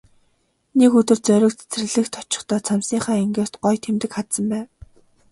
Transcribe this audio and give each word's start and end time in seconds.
Нэг 0.79 0.91
өдөр 0.99 1.19
Зориг 1.25 1.51
цэцэрлэгт 1.59 2.13
очихдоо 2.21 2.59
цамцныхаа 2.67 3.17
энгэрт 3.25 3.53
гоё 3.63 3.77
тэмдэг 3.83 4.11
хадсан 4.15 4.45
байв. 4.51 4.67